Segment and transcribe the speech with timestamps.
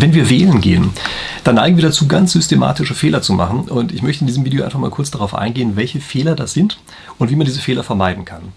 [0.00, 0.90] Wenn wir wählen gehen,
[1.44, 3.68] dann neigen wir dazu, ganz systematische Fehler zu machen.
[3.68, 6.78] Und ich möchte in diesem Video einfach mal kurz darauf eingehen, welche Fehler das sind
[7.18, 8.52] und wie man diese Fehler vermeiden kann.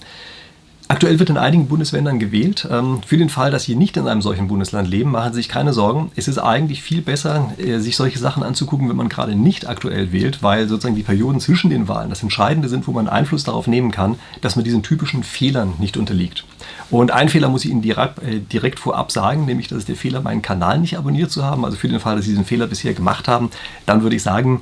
[0.94, 2.68] Aktuell wird in einigen Bundesländern gewählt.
[2.70, 5.50] Ähm, für den Fall, dass Sie nicht in einem solchen Bundesland leben, machen Sie sich
[5.50, 6.12] keine Sorgen.
[6.16, 10.12] Es ist eigentlich viel besser, äh, sich solche Sachen anzugucken, wenn man gerade nicht aktuell
[10.12, 13.66] wählt, weil sozusagen die Perioden zwischen den Wahlen das Entscheidende sind, wo man Einfluss darauf
[13.66, 16.46] nehmen kann, dass man diesen typischen Fehlern nicht unterliegt.
[16.92, 19.96] Und ein Fehler muss ich Ihnen direkt, äh, direkt vorab sagen, nämlich das ist der
[19.96, 21.66] Fehler, meinen Kanal nicht abonniert zu haben.
[21.66, 23.50] Also für den Fall, dass Sie diesen Fehler bisher gemacht haben,
[23.88, 24.60] dann würde ich sagen,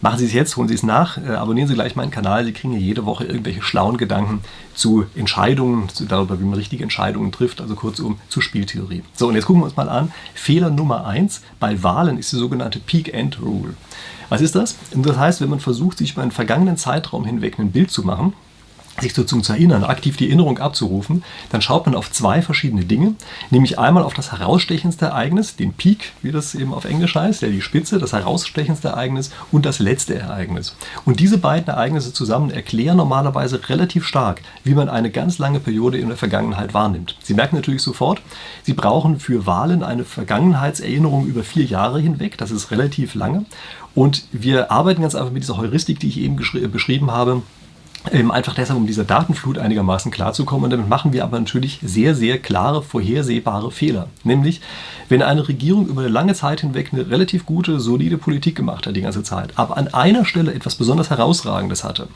[0.00, 2.44] Machen Sie es jetzt, holen Sie es nach, äh, abonnieren Sie gleich meinen Kanal.
[2.44, 4.42] Sie kriegen hier jede Woche irgendwelche schlauen Gedanken
[4.74, 9.02] zu Entscheidungen, zu, darüber, wie man richtige Entscheidungen trifft, also kurzum zu Spieltheorie.
[9.14, 10.12] So, und jetzt gucken wir uns mal an.
[10.34, 13.74] Fehler Nummer eins bei Wahlen ist die sogenannte Peak-End-Rule.
[14.28, 14.76] Was ist das?
[14.94, 18.34] Das heißt, wenn man versucht, sich über einen vergangenen Zeitraum hinweg ein Bild zu machen,
[19.00, 23.14] sich sozusagen zu erinnern, aktiv die Erinnerung abzurufen, dann schaut man auf zwei verschiedene Dinge,
[23.50, 27.48] nämlich einmal auf das herausstechendste Ereignis, den Peak, wie das eben auf Englisch heißt, ja
[27.48, 30.74] die Spitze, das herausstechendste Ereignis und das letzte Ereignis.
[31.04, 35.98] Und diese beiden Ereignisse zusammen erklären normalerweise relativ stark, wie man eine ganz lange Periode
[35.98, 37.16] in der Vergangenheit wahrnimmt.
[37.22, 38.22] Sie merken natürlich sofort,
[38.62, 43.44] Sie brauchen für Wahlen eine Vergangenheitserinnerung über vier Jahre hinweg, das ist relativ lange.
[43.94, 47.42] Und wir arbeiten ganz einfach mit dieser Heuristik, die ich eben beschrieben habe,
[48.12, 50.64] ähm, einfach deshalb, um dieser Datenflut einigermaßen klarzukommen.
[50.64, 54.08] Und damit machen wir aber natürlich sehr, sehr klare, vorhersehbare Fehler.
[54.24, 54.60] Nämlich,
[55.08, 58.96] wenn eine Regierung über eine lange Zeit hinweg eine relativ gute, solide Politik gemacht hat
[58.96, 62.08] die ganze Zeit, aber an einer Stelle etwas besonders Herausragendes hatte,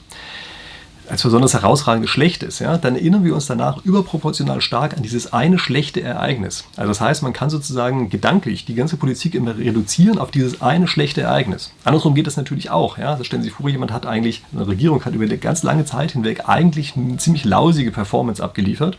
[1.13, 5.59] als besonders herausragendes Schlechtes, ja, dann erinnern wir uns danach überproportional stark an dieses eine
[5.59, 6.65] schlechte Ereignis.
[6.75, 10.89] Also das heißt, man kann sozusagen gedanklich die ganze Politik immer reduzieren auf dieses eine
[10.89, 11.71] schlechte Ereignis.
[11.85, 12.97] Andersrum geht das natürlich auch.
[12.97, 13.11] Ja.
[13.11, 15.85] Also stellen Sie sich vor, jemand hat eigentlich, eine Regierung hat über eine ganz lange
[15.85, 18.97] Zeit hinweg eigentlich eine ziemlich lausige Performance abgeliefert,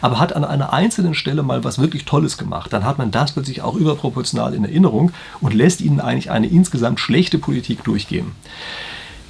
[0.00, 2.72] aber hat an einer einzelnen Stelle mal was wirklich Tolles gemacht.
[2.72, 7.00] Dann hat man das plötzlich auch überproportional in Erinnerung und lässt ihnen eigentlich eine insgesamt
[7.00, 8.30] schlechte Politik durchgehen.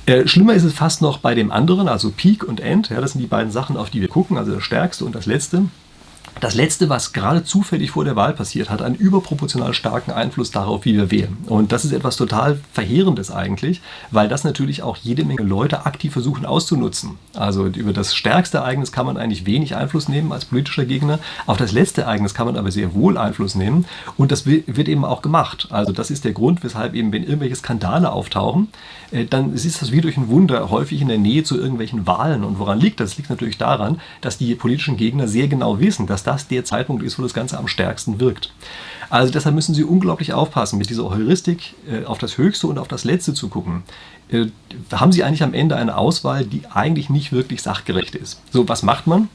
[0.06, 2.90] Äh, schlimmer ist es fast noch bei dem anderen, also Peak und End.
[2.90, 5.26] Ja, das sind die beiden Sachen, auf die wir gucken, also das stärkste und das
[5.26, 5.64] letzte.
[6.38, 10.84] Das Letzte, was gerade zufällig vor der Wahl passiert, hat einen überproportional starken Einfluss darauf,
[10.84, 11.38] wie wir wählen.
[11.46, 13.80] Und das ist etwas total Verheerendes eigentlich,
[14.10, 17.12] weil das natürlich auch jede Menge Leute aktiv versuchen auszunutzen.
[17.34, 21.20] Also über das stärkste Ereignis kann man eigentlich wenig Einfluss nehmen als politischer Gegner.
[21.46, 23.86] Auf das letzte Ereignis kann man aber sehr wohl Einfluss nehmen.
[24.18, 25.68] Und das wird eben auch gemacht.
[25.70, 28.68] Also das ist der Grund, weshalb eben, wenn irgendwelche Skandale auftauchen,
[29.10, 32.44] äh, dann ist das wie durch ein Wunder häufig in der Nähe zu irgendwelchen Wahlen.
[32.44, 33.06] Und woran liegt das?
[33.06, 37.02] Das liegt natürlich daran, dass die politischen Gegner sehr genau wissen, dass das der Zeitpunkt
[37.02, 38.52] ist, wo das Ganze am stärksten wirkt.
[39.08, 42.88] Also deshalb müssen Sie unglaublich aufpassen, mit dieser Heuristik äh, auf das Höchste und auf
[42.88, 43.82] das Letzte zu gucken.
[44.30, 44.46] Äh,
[44.92, 48.40] haben Sie eigentlich am Ende eine Auswahl, die eigentlich nicht wirklich sachgerecht ist.
[48.50, 49.28] So, was macht man?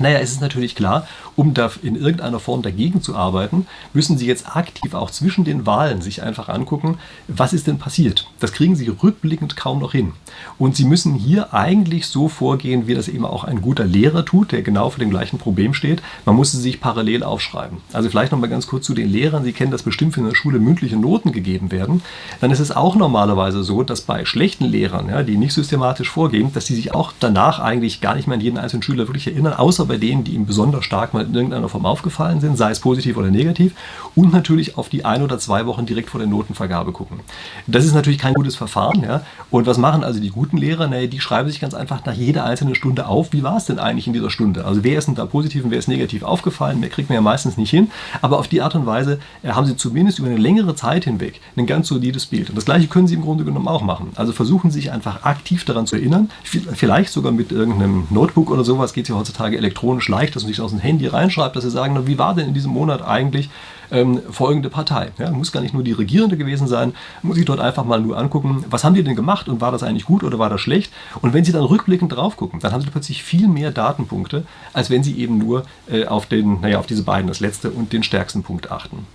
[0.00, 1.06] Naja, es ist natürlich klar,
[1.36, 5.66] um da in irgendeiner Form dagegen zu arbeiten, müssen Sie jetzt aktiv auch zwischen den
[5.66, 8.28] Wahlen sich einfach angucken, was ist denn passiert.
[8.40, 10.12] Das kriegen Sie rückblickend kaum noch hin.
[10.58, 14.52] Und Sie müssen hier eigentlich so vorgehen, wie das eben auch ein guter Lehrer tut,
[14.52, 16.02] der genau vor dem gleichen Problem steht.
[16.24, 17.78] Man muss sie sich parallel aufschreiben.
[17.92, 19.44] Also vielleicht nochmal ganz kurz zu den Lehrern.
[19.44, 22.02] Sie kennen das bestimmt, wenn in der Schule mündliche Noten gegeben werden.
[22.40, 26.52] Dann ist es auch normalerweise so, dass bei schlechten Lehrern, ja, die nicht systematisch vorgehen,
[26.52, 29.54] dass die sich auch danach eigentlich gar nicht mehr an jeden einzelnen Schüler wirklich erinnern,
[29.54, 32.78] außer bei denen, die ihm besonders stark mal in irgendeiner Form aufgefallen sind, sei es
[32.78, 33.74] positiv oder negativ,
[34.14, 37.20] und natürlich auf die ein oder zwei Wochen direkt vor der Notenvergabe gucken.
[37.66, 39.02] Das ist natürlich kein gutes Verfahren.
[39.02, 39.22] Ja?
[39.50, 40.86] Und was machen also die guten Lehrer?
[40.86, 43.80] Naja, die schreiben sich ganz einfach nach jeder einzelnen Stunde auf, wie war es denn
[43.80, 44.64] eigentlich in dieser Stunde?
[44.64, 46.78] Also wer ist denn da positiv und wer ist negativ aufgefallen?
[46.78, 47.90] Mehr kriegt man ja meistens nicht hin.
[48.22, 51.40] Aber auf die Art und Weise äh, haben sie zumindest über eine längere Zeit hinweg
[51.56, 52.48] ein ganz solides Bild.
[52.48, 54.12] Und das gleiche können sie im Grunde genommen auch machen.
[54.14, 58.64] Also versuchen sie sich einfach aktiv daran zu erinnern, vielleicht sogar mit irgendeinem Notebook oder
[58.64, 61.54] sowas geht es ja heutzutage elektronisch elektronisch leicht, dass man sich aus dem Handy reinschreibt,
[61.54, 63.48] dass sie sagen, wie war denn in diesem Monat eigentlich
[63.90, 65.10] ähm, folgende Partei?
[65.18, 66.92] Ja, muss gar nicht nur die Regierende gewesen sein,
[67.22, 69.82] muss ich dort einfach mal nur angucken, was haben die denn gemacht und war das
[69.82, 70.92] eigentlich gut oder war das schlecht?
[71.22, 74.90] Und wenn sie dann rückblickend drauf gucken, dann haben sie plötzlich viel mehr Datenpunkte, als
[74.90, 78.02] wenn sie eben nur äh, auf, den, naja, auf diese beiden, das letzte und den
[78.02, 79.06] stärksten Punkt achten.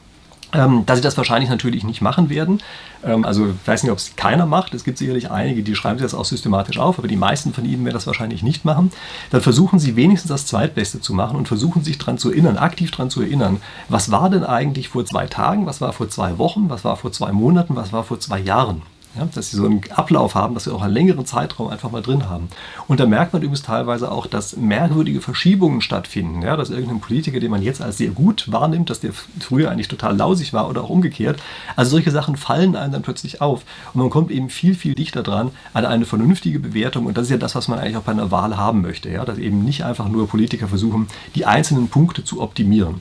[0.55, 2.61] Ähm, dass sie das wahrscheinlich natürlich nicht machen werden.
[3.03, 4.73] Ähm, also ich weiß nicht, ob es keiner macht.
[4.73, 7.66] Es gibt sicherlich einige, die schreiben sich das auch systematisch auf, aber die meisten von
[7.66, 8.91] ihnen werden das wahrscheinlich nicht machen.
[9.31, 12.91] Dann versuchen sie wenigstens das Zweitbeste zu machen und versuchen sich daran zu erinnern, aktiv
[12.91, 16.69] daran zu erinnern, was war denn eigentlich vor zwei Tagen, was war vor zwei Wochen,
[16.69, 18.81] was war vor zwei Monaten, was war vor zwei Jahren.
[19.17, 22.02] Ja, dass sie so einen Ablauf haben, dass sie auch einen längeren Zeitraum einfach mal
[22.02, 22.50] drin haben.
[22.88, 26.41] Und da merkt man übrigens teilweise auch, dass merkwürdige Verschiebungen stattfinden.
[26.41, 29.88] Ja, dass irgendein Politiker, den man jetzt als sehr gut wahrnimmt, dass der früher eigentlich
[29.88, 31.40] total lausig war oder auch umgekehrt.
[31.78, 33.64] Also solche Sachen fallen einem dann plötzlich auf.
[33.94, 37.06] Und man kommt eben viel, viel dichter dran an eine vernünftige Bewertung.
[37.06, 39.09] Und das ist ja das, was man eigentlich auch bei einer Wahl haben möchte.
[39.09, 42.96] Ja, dass eben nicht einfach nur Politiker versuchen, die einzelnen Punkte zu optimieren.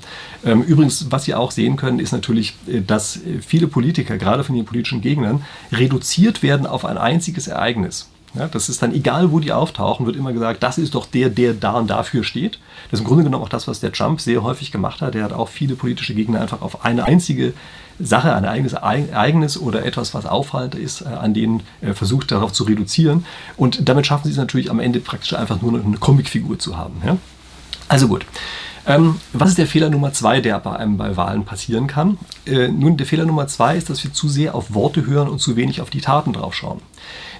[0.44, 4.54] Ähm, übrigens, was Sie auch sehen können, ist natürlich, äh, dass viele Politiker, gerade von
[4.54, 8.10] den politischen Gegnern, reduzieren reduziert werden auf ein einziges Ereignis.
[8.34, 11.30] Ja, das ist dann egal, wo die auftauchen, wird immer gesagt, das ist doch der,
[11.30, 12.58] der da und dafür steht.
[12.90, 15.14] Das ist im Grunde genommen auch das, was der Trump sehr häufig gemacht hat.
[15.14, 17.54] Der hat auch viele politische Gegner einfach auf eine einzige
[18.00, 22.52] Sache, ein eigenes Ereignis oder etwas, was auffallend ist, äh, an denen äh, versucht darauf
[22.52, 23.24] zu reduzieren.
[23.56, 27.00] Und damit schaffen sie es natürlich am Ende praktisch einfach nur eine Comicfigur zu haben.
[27.06, 27.16] Ja?
[27.88, 28.24] Also gut.
[28.86, 32.18] Ähm, was ist der Fehler Nummer zwei, der bei einem bei Wahlen passieren kann?
[32.46, 35.40] Äh, nun, der Fehler Nummer zwei ist, dass wir zu sehr auf Worte hören und
[35.40, 36.80] zu wenig auf die Taten draufschauen.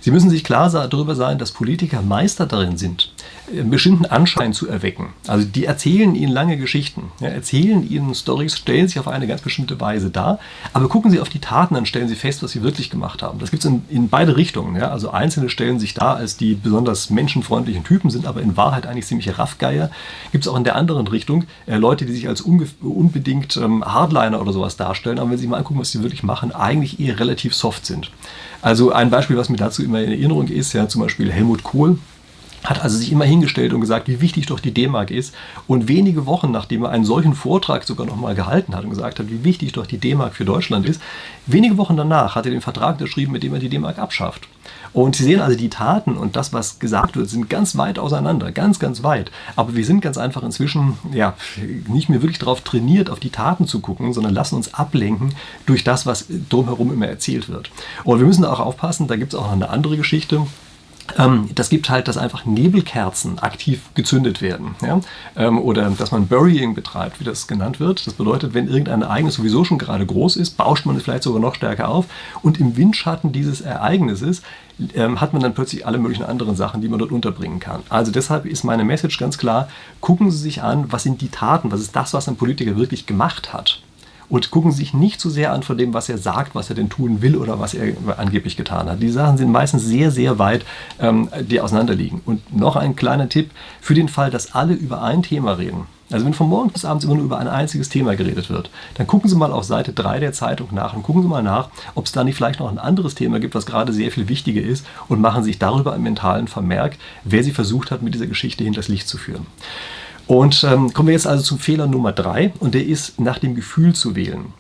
[0.01, 3.13] Sie müssen sich klar darüber sein, dass Politiker Meister darin sind,
[3.47, 5.11] bestimmten Anschein zu erwecken.
[5.27, 9.43] Also die erzählen ihnen lange Geschichten, ja, erzählen ihnen Stories, stellen sich auf eine ganz
[9.43, 10.39] bestimmte Weise dar,
[10.73, 13.39] aber gucken sie auf die Taten, dann stellen sie fest, was sie wirklich gemacht haben.
[13.39, 14.77] Das gibt es in, in, beide Richtungen.
[14.77, 14.91] Ja.
[14.91, 19.07] Also Einzelne stellen sich dar als die besonders menschenfreundlichen Typen, sind aber in Wahrheit eigentlich
[19.07, 19.91] ziemliche Raffgeier.
[20.33, 24.41] Gibt es auch in der anderen Richtung äh, Leute, die sich als unbedingt ähm, Hardliner
[24.41, 27.55] oder sowas darstellen, aber wenn sie mal angucken, was sie wirklich machen, eigentlich eher relativ
[27.55, 28.11] soft sind.
[28.63, 31.99] Also ein Beispiel, was mir dazu immer in Erinnerung ist, ja zum Beispiel Helmut Kohl,
[32.65, 35.35] hat also sich immer hingestellt und gesagt, wie wichtig doch die D-Mark ist.
[35.67, 39.29] Und wenige Wochen, nachdem er einen solchen Vortrag sogar nochmal gehalten hat und gesagt hat,
[39.29, 41.01] wie wichtig doch die D-Mark für Deutschland ist,
[41.47, 44.49] wenige Wochen danach hat er den Vertrag geschrieben, mit dem er die D-Mark abschafft.
[44.95, 48.53] Und Sie sehen also, die Taten und das, was gesagt wird, sind ganz weit auseinander,
[48.53, 49.31] ganz, ganz weit.
[49.57, 51.35] Aber wir sind ganz einfach inzwischen ja,
[51.89, 55.35] nicht mehr wirklich darauf trainiert, auf die Taten zu gucken, sondern lassen uns ablenken
[55.67, 57.71] durch das, was drumherum immer erzählt wird.
[58.05, 60.47] Und wir müssen da auch aufpassen, da gibt es auch noch eine andere Geschichte.
[61.19, 64.75] Ähm, das gibt halt, dass einfach Nebelkerzen aktiv gezündet werden.
[64.83, 65.01] Ja?
[65.37, 68.07] Ähm, oder dass man Burying betreibt, wie das genannt wird.
[68.07, 71.41] Das bedeutet, wenn irgendein Ereignis sowieso schon gerade groß ist, bauscht man es vielleicht sogar
[71.41, 72.07] noch stärker auf.
[72.43, 74.43] Und im Windschatten dieses Ereignisses
[74.95, 77.83] ähm, hat man dann plötzlich alle möglichen anderen Sachen, die man dort unterbringen kann.
[77.89, 79.69] Also deshalb ist meine Message ganz klar,
[80.01, 83.07] gucken Sie sich an, was sind die Taten, was ist das, was ein Politiker wirklich
[83.07, 83.81] gemacht hat
[84.29, 86.77] und gucken sich nicht zu so sehr an von dem, was er sagt, was er
[86.77, 89.03] denn tun will oder was er angeblich getan hat.
[89.03, 90.65] Die Sachen sind meistens sehr, sehr weit,
[91.01, 92.21] ähm, die auseinanderliegen.
[92.25, 93.51] Und noch ein kleiner Tipp
[93.81, 95.87] für den Fall, dass alle über ein Thema reden.
[96.11, 99.07] Also wenn von morgens bis abends immer nur über ein einziges Thema geredet wird, dann
[99.07, 102.05] gucken Sie mal auf Seite 3 der Zeitung nach und gucken Sie mal nach, ob
[102.05, 104.87] es da nicht vielleicht noch ein anderes Thema gibt, was gerade sehr viel wichtiger ist
[105.09, 108.89] und machen sich darüber einen mentalen Vermerk, wer Sie versucht hat, mit dieser Geschichte hinters
[108.89, 109.47] Licht zu führen.
[110.27, 113.55] Und ähm, kommen wir jetzt also zum Fehler Nummer drei und der ist, nach dem
[113.55, 114.53] Gefühl zu wählen.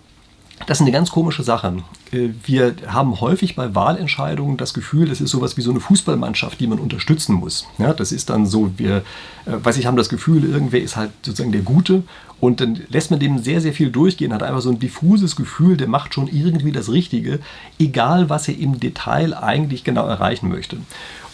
[0.66, 1.76] Das ist eine ganz komische Sache.
[2.12, 6.60] Äh, wir haben häufig bei Wahlentscheidungen das Gefühl, das ist sowas wie so eine Fußballmannschaft,
[6.60, 7.66] die man unterstützen muss.
[7.78, 8.98] Ja, das ist dann so, wir,
[9.46, 12.02] äh, weiß ich, haben das Gefühl, irgendwer ist halt sozusagen der Gute
[12.40, 15.76] und dann lässt man dem sehr, sehr viel durchgehen, hat einfach so ein diffuses Gefühl,
[15.76, 17.40] der macht schon irgendwie das Richtige,
[17.78, 20.78] egal was er im Detail eigentlich genau erreichen möchte.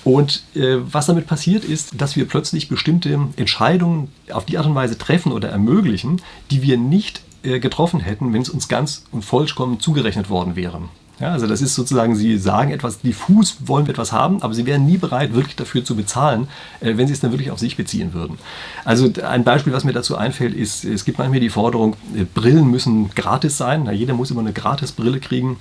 [0.05, 4.75] Und äh, was damit passiert ist, dass wir plötzlich bestimmte Entscheidungen auf die Art und
[4.75, 9.25] Weise treffen oder ermöglichen, die wir nicht äh, getroffen hätten, wenn es uns ganz und
[9.25, 10.82] vollkommen zugerechnet worden wäre.
[11.20, 14.64] Ja, also das ist sozusagen, Sie sagen etwas diffus, wollen wir etwas haben, aber Sie
[14.64, 16.49] wären nie bereit, wirklich dafür zu bezahlen,
[16.81, 18.38] äh, wenn Sie es dann wirklich auf sich beziehen würden.
[18.87, 22.70] Also ein Beispiel, was mir dazu einfällt, ist, es gibt manchmal die Forderung, äh, Brillen
[22.70, 23.82] müssen gratis sein.
[23.85, 25.58] Na, jeder muss immer eine gratis Brille kriegen.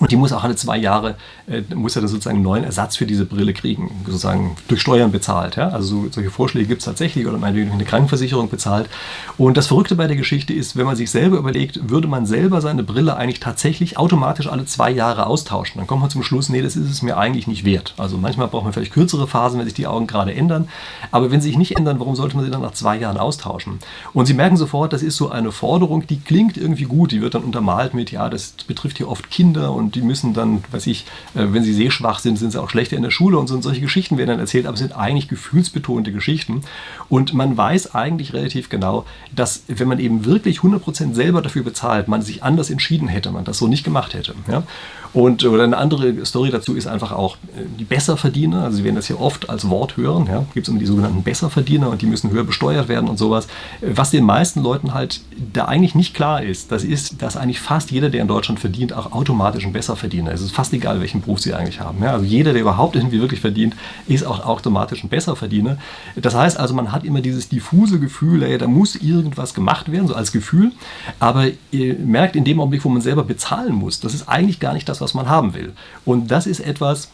[0.00, 2.96] Und die muss auch alle zwei Jahre, äh, muss er dann sozusagen einen neuen Ersatz
[2.96, 5.56] für diese Brille kriegen, sozusagen durch Steuern bezahlt.
[5.56, 5.70] Ja?
[5.70, 8.88] Also so, solche Vorschläge gibt es tatsächlich oder meinetwegen eine Krankenversicherung bezahlt.
[9.36, 12.60] Und das Verrückte bei der Geschichte ist, wenn man sich selber überlegt, würde man selber
[12.60, 15.78] seine Brille eigentlich tatsächlich automatisch alle zwei Jahre austauschen.
[15.78, 17.94] Dann kommt man zum Schluss, nee, das ist es mir eigentlich nicht wert.
[17.96, 20.68] Also manchmal braucht man vielleicht kürzere Phasen, wenn sich die Augen gerade ändern.
[21.10, 23.78] Aber wenn sie sich nicht ändern, warum sollte man sie dann nach zwei Jahren austauschen?
[24.12, 27.12] Und Sie merken sofort, das ist so eine Forderung, die klingt irgendwie gut.
[27.12, 30.62] Die wird dann untermalt mit, ja, das betrifft hier oft Kinder und die müssen dann,
[30.70, 33.46] weiß ich, äh, wenn sie sehschwach sind, sind sie auch schlechter in der Schule und
[33.46, 36.62] so und solche Geschichten werden dann erzählt, aber es sind eigentlich gefühlsbetonte Geschichten.
[37.08, 42.08] Und man weiß eigentlich relativ genau, dass wenn man eben wirklich 100% selber dafür bezahlt,
[42.08, 44.34] man sich anders entschieden hätte, man das so nicht gemacht hätte.
[44.50, 44.64] Ja?
[45.12, 48.64] Und oder eine andere Story dazu ist einfach auch äh, die Besserverdiener.
[48.64, 50.26] Also Sie werden das hier oft als Wort hören.
[50.26, 50.44] Ja?
[50.54, 53.48] Gibt es immer die sogenannten Besserverdiener und die müssen höher besteuert werden und sowas.
[53.80, 55.20] Was den meisten Leuten halt
[55.52, 58.92] da eigentlich nicht klar ist, das ist, dass eigentlich fast jeder, der in Deutschland verdient,
[58.92, 60.32] auch automatisch automatischen Besserverdiener.
[60.32, 62.02] Es ist fast egal, welchen Beruf sie eigentlich haben.
[62.02, 63.74] Ja, also jeder, der überhaupt irgendwie wirklich verdient,
[64.06, 65.78] ist auch automatisch ein Besserverdiener.
[66.16, 70.08] Das heißt also, man hat immer dieses diffuse Gefühl, ey, da muss irgendwas gemacht werden,
[70.08, 70.72] so als Gefühl.
[71.18, 74.74] Aber ihr merkt in dem Augenblick, wo man selber bezahlen muss, das ist eigentlich gar
[74.74, 75.72] nicht das, was man haben will.
[76.04, 77.10] Und das ist etwas,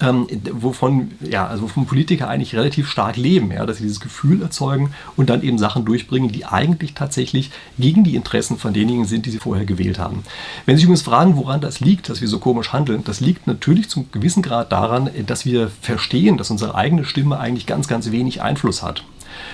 [0.00, 4.42] ähm, wovon, ja, also wovon Politiker eigentlich relativ stark leben, ja, dass sie dieses Gefühl
[4.42, 9.26] erzeugen und dann eben Sachen durchbringen, die eigentlich tatsächlich gegen die Interessen von denjenigen sind,
[9.26, 10.24] die sie vorher gewählt haben.
[10.66, 13.88] Wenn Sie übrigens fragen, woran das liegt, dass wir so komisch handeln, das liegt natürlich
[13.88, 18.42] zum gewissen Grad daran, dass wir verstehen, dass unsere eigene Stimme eigentlich ganz, ganz wenig
[18.42, 19.04] Einfluss hat.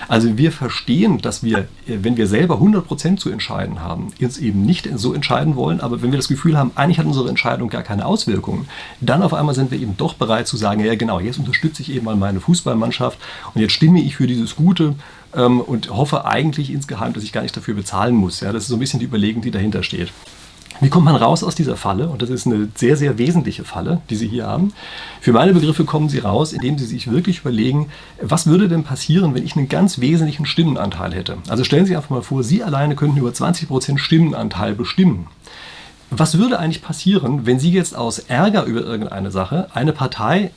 [0.07, 4.65] Also wir verstehen, dass wir, äh, wenn wir selber 100% zu entscheiden haben, jetzt eben
[4.65, 7.83] nicht so entscheiden wollen, aber wenn wir das Gefühl haben, eigentlich hat unsere Entscheidung gar
[7.83, 8.67] keine Auswirkungen,
[9.01, 11.91] dann auf einmal sind wir eben doch bereit zu sagen, ja genau, jetzt unterstütze ich
[11.91, 13.19] eben mal meine Fußballmannschaft
[13.53, 14.95] und jetzt stimme ich für dieses Gute
[15.35, 18.41] ähm, und hoffe eigentlich insgeheim, dass ich gar nicht dafür bezahlen muss.
[18.41, 20.11] Ja, das ist so ein bisschen die Überlegung, die dahinter steht.
[20.81, 22.09] Wie kommt man raus aus dieser Falle?
[22.09, 24.73] Und das ist eine sehr, sehr wesentliche Falle, die Sie hier haben.
[25.21, 27.89] Für meine Begriffe kommen Sie raus, indem Sie sich wirklich überlegen,
[28.21, 31.37] was würde denn passieren, wenn ich einen ganz wesentlichen Stimmenanteil hätte?
[31.47, 35.27] Also stellen Sie sich einfach mal vor, Sie alleine könnten über 20% Stimmenanteil bestimmen.
[36.09, 40.51] Was würde eigentlich passieren, wenn Sie jetzt aus Ärger über irgendeine Sache eine Partei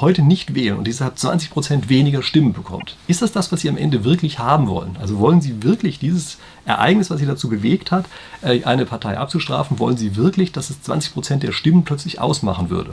[0.00, 2.96] heute nicht wählen und deshalb 20 Prozent weniger Stimmen bekommt.
[3.06, 4.96] Ist das das, was Sie am Ende wirklich haben wollen?
[5.00, 8.04] Also wollen Sie wirklich dieses Ereignis, was Sie dazu bewegt hat,
[8.42, 12.70] äh, eine Partei abzustrafen, wollen Sie wirklich, dass es 20 Prozent der Stimmen plötzlich ausmachen
[12.70, 12.92] würde?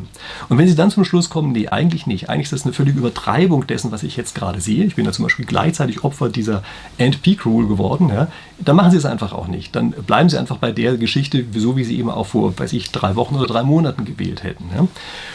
[0.50, 3.00] Und wenn Sie dann zum Schluss kommen, nee, eigentlich nicht, eigentlich ist das eine völlige
[3.00, 6.64] Übertreibung dessen, was ich jetzt gerade sehe, ich bin da zum Beispiel gleichzeitig Opfer dieser
[6.98, 8.28] End-Peak-Rule geworden, ja,
[8.60, 9.76] dann machen Sie es einfach auch nicht.
[9.76, 12.92] Dann bleiben Sie einfach bei der Geschichte, so wie Sie eben auch vor, weiß ich,
[12.92, 14.66] drei Wochen oder drei Monaten gewählt hätten.
[14.76, 14.88] Ja.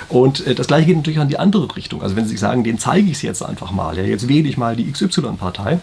[0.08, 2.02] Und äh, das gleiche geht natürlich an die andere Richtung.
[2.02, 4.48] Also wenn Sie sich sagen, den zeige ich es jetzt einfach mal, ja, jetzt wähle
[4.48, 5.80] ich mal die XY-Partei,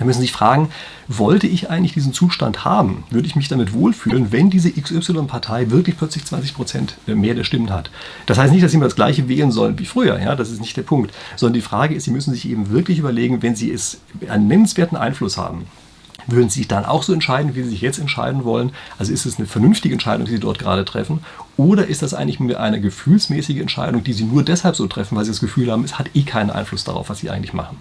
[0.00, 0.70] dann müssen Sie sich fragen,
[1.08, 3.04] wollte ich eigentlich diesen Zustand haben?
[3.10, 7.68] Würde ich mich damit wohlfühlen, wenn diese XY-Partei wirklich plötzlich 20 Prozent mehr der Stimmen
[7.68, 7.90] hat?
[8.24, 10.62] Das heißt nicht, dass Sie mal das Gleiche wählen sollen wie früher, ja, das ist
[10.62, 11.12] nicht der Punkt.
[11.36, 14.96] Sondern die Frage ist, Sie müssen sich eben wirklich überlegen, wenn Sie es einen nennenswerten
[14.96, 15.66] Einfluss haben,
[16.26, 18.72] würden Sie sich dann auch so entscheiden, wie Sie sich jetzt entscheiden wollen?
[18.98, 21.20] Also ist es eine vernünftige Entscheidung, die Sie dort gerade treffen?
[21.58, 25.30] Oder ist das eigentlich eine gefühlsmäßige Entscheidung, die Sie nur deshalb so treffen, weil Sie
[25.30, 27.76] das Gefühl haben, es hat eh keinen Einfluss darauf, was Sie eigentlich machen?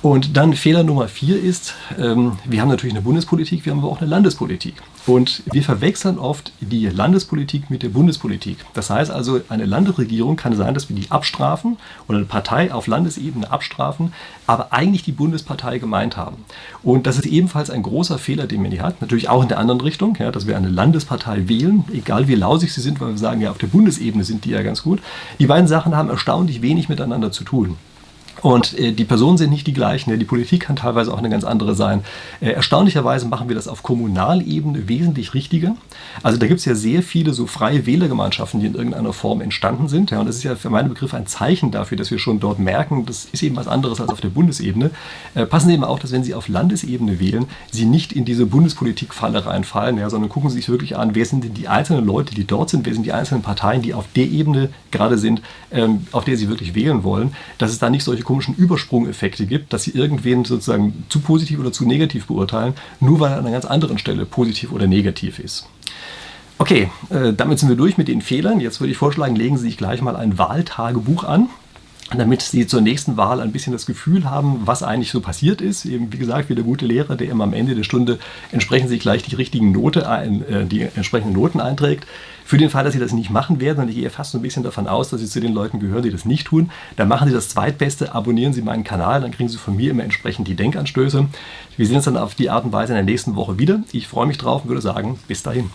[0.00, 3.88] Und dann Fehler Nummer vier ist, ähm, wir haben natürlich eine Bundespolitik, wir haben aber
[3.88, 4.74] auch eine Landespolitik.
[5.06, 8.58] Und wir verwechseln oft die Landespolitik mit der Bundespolitik.
[8.74, 12.86] Das heißt also, eine Landesregierung kann sein, dass wir die abstrafen oder eine Partei auf
[12.86, 14.12] Landesebene abstrafen,
[14.46, 16.44] aber eigentlich die Bundespartei gemeint haben.
[16.82, 19.00] Und das ist ebenfalls ein großer Fehler, den man hier hat.
[19.00, 22.72] Natürlich auch in der anderen Richtung, ja, dass wir eine Landespartei wählen, egal wie lausig
[22.72, 25.00] sie sind, weil wir sagen, ja, auf der Bundesebene sind die ja ganz gut.
[25.40, 27.76] Die beiden Sachen haben erstaunlich wenig miteinander zu tun.
[28.42, 30.16] Und äh, die Personen sind nicht die gleichen.
[30.18, 32.04] Die Politik kann teilweise auch eine ganz andere sein.
[32.40, 35.76] Äh, erstaunlicherweise machen wir das auf Kommunalebene wesentlich richtiger.
[36.22, 39.88] Also da gibt es ja sehr viele so freie Wählergemeinschaften, die in irgendeiner Form entstanden
[39.88, 40.10] sind.
[40.10, 42.58] Ja, und das ist ja für meinen Begriff ein Zeichen dafür, dass wir schon dort
[42.58, 44.90] merken, das ist eben was anderes als auf der Bundesebene.
[45.34, 48.46] Äh, passen Sie eben auch, dass wenn Sie auf Landesebene wählen, Sie nicht in diese
[48.46, 52.34] Bundespolitikfalle reinfallen, ja, sondern gucken Sie sich wirklich an, wer sind denn die einzelnen Leute,
[52.34, 56.06] die dort sind, wer sind die einzelnen Parteien, die auf der Ebene gerade sind, ähm,
[56.12, 57.34] auf der Sie wirklich wählen wollen.
[57.58, 61.72] Dass es da nicht solche komischen Übersprungeffekte gibt, dass sie irgendwen sozusagen zu positiv oder
[61.72, 65.66] zu negativ beurteilen, nur weil er an einer ganz anderen Stelle positiv oder negativ ist.
[66.58, 68.60] Okay, äh, damit sind wir durch mit den Fehlern.
[68.60, 71.48] Jetzt würde ich vorschlagen, legen Sie sich gleich mal ein Wahltagebuch an
[72.16, 75.84] damit sie zur nächsten Wahl ein bisschen das Gefühl haben, was eigentlich so passiert ist.
[75.84, 78.18] Eben, wie gesagt, wie der gute Lehrer, der immer am Ende der Stunde
[78.50, 82.06] entsprechend sich gleich die richtigen Note ein, äh, die entsprechenden Noten einträgt.
[82.46, 84.42] Für den Fall, dass Sie das nicht machen werden, und ich gehe fast so ein
[84.42, 87.28] bisschen davon aus, dass Sie zu den Leuten gehören, die das nicht tun, dann machen
[87.28, 90.54] Sie das Zweitbeste, abonnieren Sie meinen Kanal, dann kriegen Sie von mir immer entsprechend die
[90.54, 91.26] Denkanstöße.
[91.76, 93.82] Wir sehen uns dann auf die Art und Weise in der nächsten Woche wieder.
[93.92, 95.70] Ich freue mich drauf und würde sagen, bis dahin.